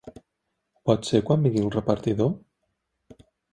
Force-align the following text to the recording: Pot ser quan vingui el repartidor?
Pot 0.89 1.09
ser 1.09 1.21
quan 1.27 1.45
vingui 1.45 1.63
el 1.65 1.71
repartidor? 1.77 2.35